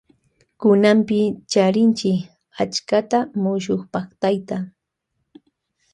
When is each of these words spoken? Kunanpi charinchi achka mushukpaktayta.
Kunanpi 0.59 1.19
charinchi 1.51 2.11
achka 2.61 2.97
mushukpaktayta. 3.41 4.55